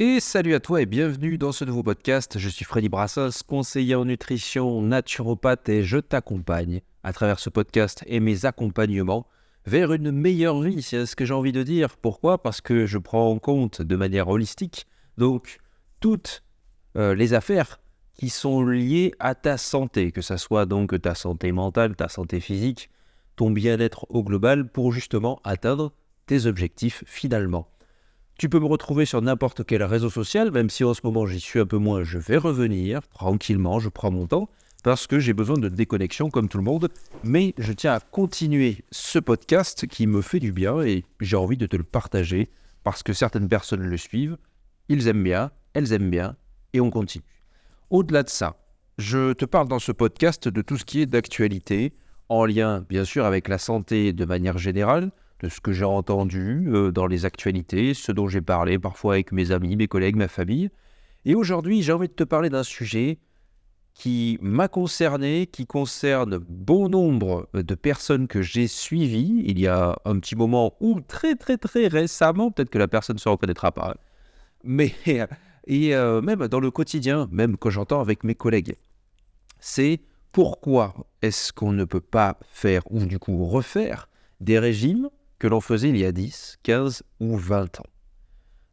[0.00, 2.38] Et salut à toi et bienvenue dans ce nouveau podcast.
[2.38, 8.04] Je suis Freddy Brassos, conseiller en nutrition, naturopathe et je t'accompagne à travers ce podcast
[8.06, 9.26] et mes accompagnements
[9.66, 10.82] vers une meilleure vie.
[10.82, 11.96] C'est ce que j'ai envie de dire.
[11.96, 12.40] Pourquoi?
[12.40, 15.58] Parce que je prends en compte de manière holistique donc
[15.98, 16.44] toutes
[16.96, 17.80] euh, les affaires
[18.14, 22.38] qui sont liées à ta santé, que ce soit donc ta santé mentale, ta santé
[22.38, 22.88] physique,
[23.34, 25.92] ton bien-être au global pour justement atteindre
[26.26, 27.68] tes objectifs finalement.
[28.38, 31.40] Tu peux me retrouver sur n'importe quel réseau social, même si en ce moment j'y
[31.40, 34.48] suis un peu moins, je vais revenir tranquillement, je prends mon temps,
[34.84, 36.88] parce que j'ai besoin de déconnexion comme tout le monde,
[37.24, 41.56] mais je tiens à continuer ce podcast qui me fait du bien et j'ai envie
[41.56, 42.48] de te le partager,
[42.84, 44.36] parce que certaines personnes le suivent,
[44.88, 46.36] ils aiment bien, elles aiment bien,
[46.74, 47.24] et on continue.
[47.90, 48.54] Au-delà de ça,
[48.98, 51.92] je te parle dans ce podcast de tout ce qui est d'actualité,
[52.28, 55.10] en lien bien sûr avec la santé de manière générale,
[55.40, 59.32] de ce que j'ai entendu euh, dans les actualités, ce dont j'ai parlé parfois avec
[59.32, 60.70] mes amis, mes collègues, ma famille.
[61.24, 63.18] Et aujourd'hui, j'ai envie de te parler d'un sujet
[63.94, 69.98] qui m'a concerné, qui concerne bon nombre de personnes que j'ai suivies il y a
[70.04, 73.72] un petit moment ou très très très récemment, peut-être que la personne ne se reconnaîtra
[73.72, 73.96] pas,
[74.62, 74.94] mais
[75.66, 78.76] et euh, même dans le quotidien, même quand j'entends avec mes collègues,
[79.58, 84.08] c'est pourquoi est-ce qu'on ne peut pas faire ou du coup refaire
[84.40, 87.86] des régimes que l'on faisait il y a 10, 15 ou 20 ans.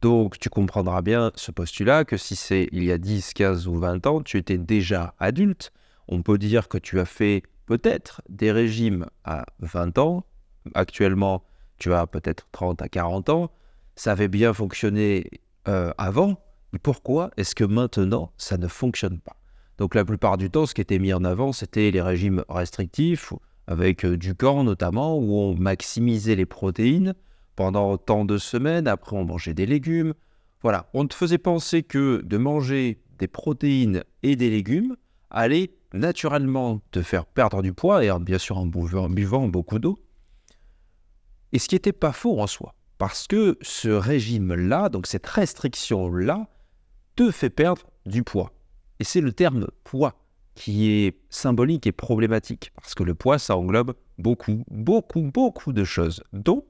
[0.00, 3.74] Donc tu comprendras bien ce postulat que si c'est il y a 10, 15 ou
[3.74, 5.72] 20 ans, tu étais déjà adulte,
[6.08, 10.24] on peut dire que tu as fait peut-être des régimes à 20 ans,
[10.74, 11.44] actuellement
[11.78, 13.50] tu as peut-être 30 à 40 ans,
[13.94, 15.30] ça avait bien fonctionné
[15.68, 16.40] euh, avant,
[16.82, 19.36] pourquoi est-ce que maintenant ça ne fonctionne pas?
[19.78, 23.32] Donc la plupart du temps, ce qui était mis en avant, c'était les régimes restrictifs,
[23.70, 27.14] avec euh, du corps notamment, où on maximisait les protéines
[27.54, 30.12] pendant tant de semaines, après on mangeait des légumes.
[30.60, 34.96] Voilà, on te faisait penser que de manger des protéines et des légumes
[35.30, 39.78] allait naturellement te faire perdre du poids, et bien sûr en buvant, en buvant beaucoup
[39.78, 39.98] d'eau.
[41.52, 46.48] Et ce qui n'était pas faux en soi, parce que ce régime-là, donc cette restriction-là,
[47.14, 48.52] te fait perdre du poids.
[48.98, 50.16] Et c'est le terme poids
[50.54, 55.84] qui est symbolique et problématique, parce que le poids, ça englobe beaucoup, beaucoup, beaucoup de
[55.84, 56.64] choses, dont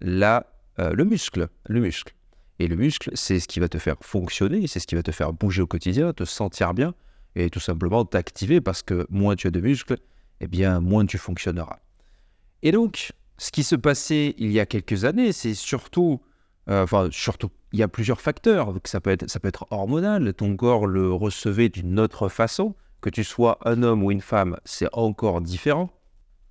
[0.00, 0.46] la,
[0.78, 1.48] euh, le muscle.
[1.66, 2.14] Le muscle.
[2.58, 5.12] Et le muscle, c'est ce qui va te faire fonctionner, c'est ce qui va te
[5.12, 6.94] faire bouger au quotidien, te sentir bien,
[7.36, 9.96] et tout simplement t'activer, parce que moins tu as de muscles,
[10.40, 11.78] eh bien, moins tu fonctionneras.
[12.62, 16.20] Et donc, ce qui se passait il y a quelques années, c'est surtout,
[16.70, 18.74] enfin, surtout, il y a plusieurs facteurs.
[18.84, 22.74] Ça peut, être, ça peut être hormonal, ton corps le recevait d'une autre façon.
[23.00, 25.90] Que tu sois un homme ou une femme, c'est encore différent.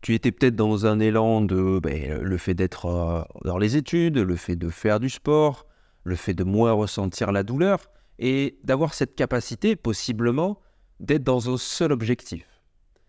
[0.02, 4.18] Tu étais peut-être dans un élan de ben, le fait d'être euh, dans les études,
[4.18, 5.68] le fait de faire du sport,
[6.04, 10.60] le fait de moins ressentir la douleur et d'avoir cette capacité possiblement
[11.00, 12.46] d'être dans un seul objectif.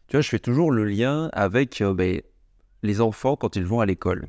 [0.09, 2.21] Tu vois, je fais toujours le lien avec euh, ben,
[2.83, 4.29] les enfants quand ils vont à l'école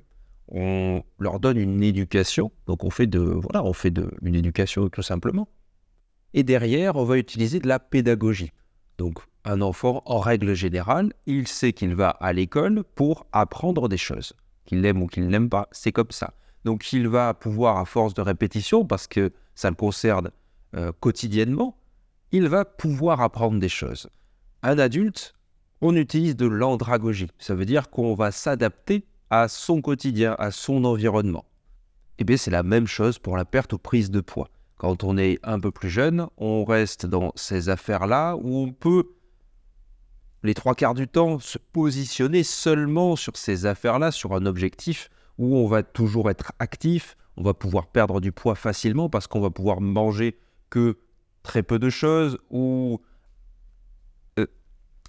[0.52, 2.52] on leur donne une éducation.
[2.68, 5.48] Donc on fait de voilà, on fait de une éducation tout simplement.
[6.34, 8.52] Et derrière, on va utiliser de la pédagogie.
[8.98, 13.98] Donc un enfant, en règle générale, il sait qu'il va à l'école pour apprendre des
[13.98, 14.34] choses.
[14.66, 16.34] Qu'il l'aime ou qu'il n'aime pas, c'est comme ça.
[16.64, 20.30] Donc il va pouvoir, à force de répétition, parce que ça le concerne
[20.76, 21.78] euh, quotidiennement,
[22.32, 24.10] il va pouvoir apprendre des choses.
[24.64, 25.34] Un adulte,
[25.82, 27.30] on utilise de l'andragogie.
[27.40, 31.46] Ça veut dire qu'on va s'adapter à son quotidien, à son environnement.
[32.20, 34.50] Et eh bien c'est la même chose pour la perte ou prise de poids.
[34.78, 39.06] Quand on est un peu plus jeune, on reste dans ces affaires-là où on peut,
[40.44, 45.56] les trois quarts du temps, se positionner seulement sur ces affaires-là, sur un objectif où
[45.56, 49.50] on va toujours être actif, on va pouvoir perdre du poids facilement parce qu'on va
[49.50, 50.38] pouvoir manger
[50.70, 50.98] que
[51.42, 53.00] très peu de choses ou
[54.40, 54.46] euh,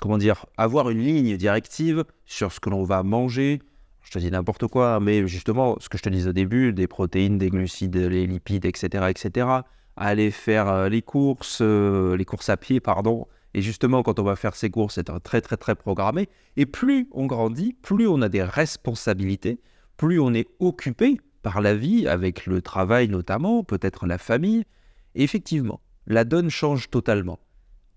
[0.01, 3.61] comment dire, avoir une ligne directive sur ce que l'on va manger,
[4.13, 6.87] je te dis n'importe quoi, mais justement, ce que je te disais au début, des
[6.87, 9.47] protéines, des glucides, les lipides, etc., etc.,
[9.97, 13.27] aller faire euh, les courses, euh, les courses à pied, pardon.
[13.55, 16.29] Et justement, quand on va faire ces courses, c'est très, très, très programmé.
[16.59, 19.61] Et plus on grandit, plus on a des responsabilités,
[19.97, 24.65] plus on est occupé par la vie, avec le travail notamment, peut-être la famille.
[25.15, 27.39] Et effectivement, la donne change totalement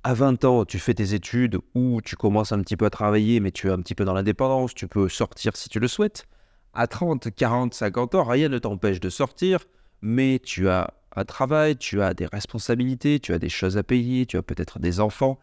[0.06, 3.40] à 20 ans, tu fais tes études ou tu commences un petit peu à travailler,
[3.40, 6.28] mais tu es un petit peu dans l'indépendance, tu peux sortir si tu le souhaites.
[6.76, 9.66] À 30, 40, 50 ans, rien ne t'empêche de sortir,
[10.04, 14.28] mais tu as un travail, tu as des responsabilités, tu as des choses à payer,
[14.28, 15.40] tu as peut-être des enfants.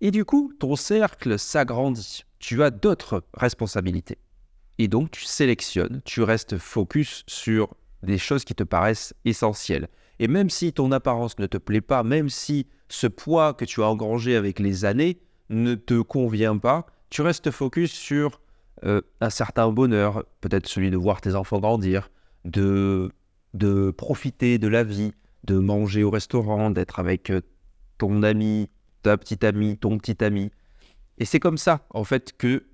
[0.00, 2.24] Et du coup, ton cercle s'agrandit.
[2.38, 4.16] Tu as d'autres responsabilités.
[4.78, 9.88] Et donc, tu sélectionnes, tu restes focus sur des choses qui te paraissent essentielles.
[10.20, 13.82] Et même si ton apparence ne te plaît pas, même si ce poids que tu
[13.82, 18.40] as engrangé avec les années ne te convient pas, tu restes focus sur
[18.84, 22.10] euh, un certain bonheur, peut-être celui de voir tes enfants grandir,
[22.44, 23.10] de,
[23.54, 25.12] de profiter de la vie,
[25.44, 27.40] de manger au restaurant, d'être avec euh,
[27.98, 28.68] ton ami,
[29.02, 30.50] ta petite amie, ton petit ami.
[31.18, 32.64] Et c'est comme ça, en fait, que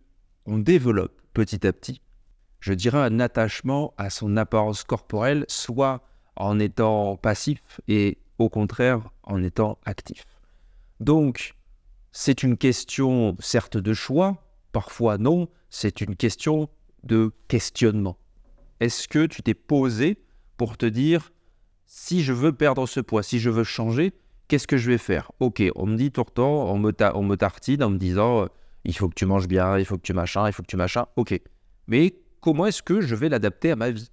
[0.46, 2.00] on développe petit à petit,
[2.60, 6.02] je dirais, un attachement à son apparence corporelle, soit
[6.36, 10.24] en étant passif et au contraire en étant actif.
[11.00, 11.54] Donc,
[12.12, 14.36] c'est une question certes de choix,
[14.72, 16.68] parfois non, c'est une question
[17.04, 18.18] de questionnement.
[18.80, 20.18] Est-ce que tu t'es posé
[20.56, 21.32] pour te dire,
[21.86, 24.12] si je veux perdre ce poids, si je veux changer,
[24.48, 25.32] qu'est-ce que je vais faire?
[25.40, 28.46] Ok, on me dit tout le on me, on me tartine en me disant, euh,
[28.84, 30.76] il faut que tu manges bien, il faut que tu machin, il faut que tu
[30.76, 31.40] machin, ok.
[31.86, 34.10] Mais comment est-ce que je vais l'adapter à ma vie?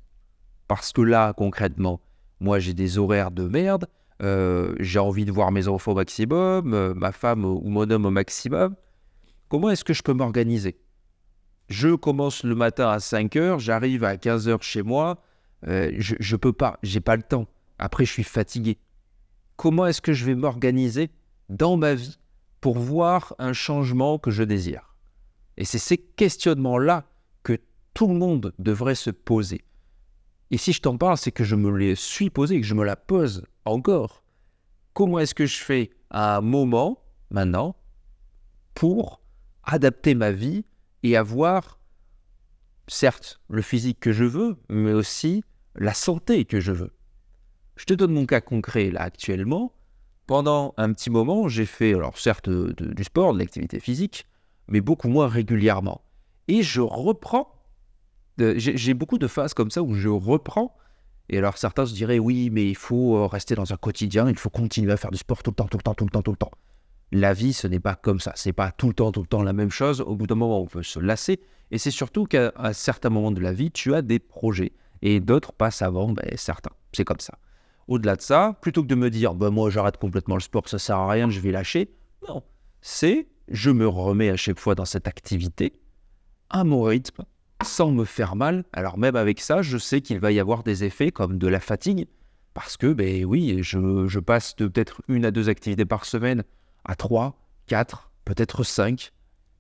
[0.68, 2.00] Parce que là, concrètement,
[2.40, 3.88] moi j'ai des horaires de merde,
[4.22, 8.06] euh, j'ai envie de voir mes enfants au maximum, euh, ma femme ou mon homme
[8.06, 8.76] au maximum.
[9.48, 10.78] Comment est-ce que je peux m'organiser?
[11.70, 15.22] Je commence le matin à 5 heures, j'arrive à 15 heures chez moi,
[15.68, 17.48] euh, je ne peux pas, j'ai pas le temps.
[17.78, 18.78] Après, je suis fatigué.
[19.56, 21.10] Comment est-ce que je vais m'organiser
[21.50, 22.18] dans ma vie
[22.60, 24.96] pour voir un changement que je désire?
[25.58, 27.06] Et c'est ces questionnements-là
[27.44, 27.58] que
[27.94, 29.62] tout le monde devrait se poser.
[30.52, 32.84] Et si je t'en parle, c'est que je me les suis posés, que je me
[32.84, 34.24] la pose encore.
[34.94, 37.76] Comment est-ce que je fais à un moment, maintenant,
[38.74, 39.22] pour
[39.64, 40.66] adapter ma vie
[41.04, 41.80] et avoir,
[42.88, 45.44] certes, le physique que je veux, mais aussi
[45.76, 46.92] la santé que je veux?
[47.76, 49.74] Je te donne mon cas concret là actuellement.
[50.26, 54.26] Pendant un petit moment, j'ai fait, alors certes, du sport, de l'activité physique,
[54.68, 56.02] mais beaucoup moins régulièrement.
[56.48, 57.59] Et je reprends
[58.58, 60.76] j'ai beaucoup de phases comme ça où je reprends.
[61.30, 64.38] Et alors certains se diraient oui, mais il faut euh, rester dans un quotidien, il
[64.38, 66.22] faut continuer à faire du sport tout le temps, tout le temps, tout le temps,
[66.24, 66.52] tout le temps.
[67.12, 68.34] La vie, ce n'est pas comme ça.
[68.36, 70.02] C'est pas tout le temps, tout le temps la même chose.
[70.02, 71.40] Au bout d'un moment, on peut se lasser.
[71.72, 74.74] Et c'est surtout qu'à un certain moment de la vie, tu as des projets.
[75.02, 76.72] Et d'autres passent avant, ben, certains.
[76.94, 77.38] C'est comme ça.
[77.88, 80.78] Au-delà de ça, plutôt que de me dire, ben, moi j'arrête complètement le sport, ça
[80.78, 81.90] sert à rien, je vais lâcher.
[82.28, 82.44] Non.
[82.82, 85.74] C'est, je me remets à chaque fois dans cette activité,
[86.50, 87.24] à mon rythme,
[87.64, 88.64] sans me faire mal.
[88.74, 91.60] Alors même avec ça, je sais qu'il va y avoir des effets comme de la
[91.60, 92.08] fatigue,
[92.54, 96.44] parce que, ben oui, je, passe de peut-être une à deux activités par semaine
[96.86, 99.12] à trois, quatre, peut-être cinq,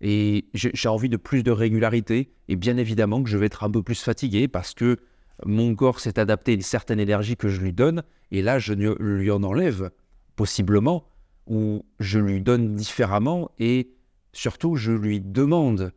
[0.01, 3.71] et j'ai envie de plus de régularité, et bien évidemment que je vais être un
[3.71, 4.97] peu plus fatigué, parce que
[5.45, 8.73] mon corps s'est adapté à une certaine énergie que je lui donne, et là, je
[8.73, 9.91] lui en enlève,
[10.35, 11.07] possiblement,
[11.47, 13.91] ou je lui donne différemment, et
[14.31, 15.91] surtout, je lui demande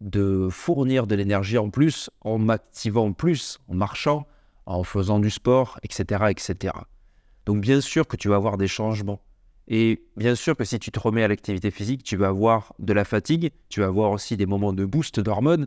[0.00, 4.26] de fournir de l'énergie en plus en m'activant plus, en marchant,
[4.66, 6.74] en faisant du sport, etc., etc.
[7.46, 9.20] Donc bien sûr que tu vas avoir des changements.
[9.68, 12.92] Et bien sûr que si tu te remets à l'activité physique, tu vas avoir de
[12.92, 15.66] la fatigue, tu vas avoir aussi des moments de boost d'hormones.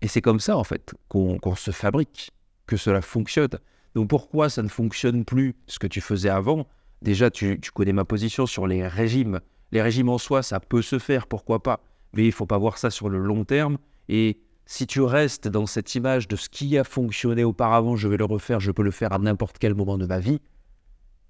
[0.00, 2.30] Et c'est comme ça, en fait, qu'on se fabrique,
[2.66, 3.58] que cela fonctionne.
[3.94, 6.66] Donc pourquoi ça ne fonctionne plus ce que tu faisais avant?
[7.02, 9.40] Déjà, tu, tu connais ma position sur les régimes.
[9.72, 11.80] Les régimes en soi, ça peut se faire, pourquoi pas?
[12.14, 13.78] Mais il faut pas voir ça sur le long terme.
[14.08, 18.16] Et si tu restes dans cette image de ce qui a fonctionné auparavant, je vais
[18.16, 20.40] le refaire, je peux le faire à n'importe quel moment de ma vie,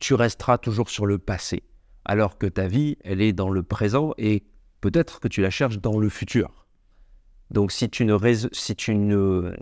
[0.01, 1.63] tu resteras toujours sur le passé.
[2.05, 4.45] Alors que ta vie, elle est dans le présent et
[4.81, 6.67] peut-être que tu la cherches dans le futur.
[7.51, 8.17] Donc si tu ne,
[8.53, 9.55] si tu ne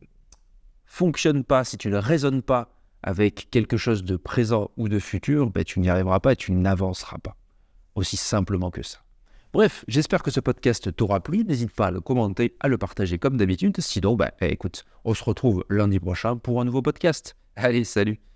[0.87, 2.73] fonctionnes pas, si tu ne raisonnes pas
[3.03, 6.53] avec quelque chose de présent ou de futur, ben, tu n'y arriveras pas et tu
[6.53, 7.37] n'avanceras pas.
[7.95, 8.99] Aussi simplement que ça.
[9.53, 11.45] Bref, j'espère que ce podcast t'aura plu.
[11.45, 13.81] N'hésite pas à le commenter, à le partager comme d'habitude.
[13.81, 17.37] Sinon, bah, écoute, on se retrouve lundi prochain pour un nouveau podcast.
[17.57, 18.30] Allez, salut